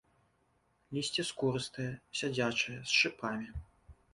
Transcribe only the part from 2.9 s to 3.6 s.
з шыпамі.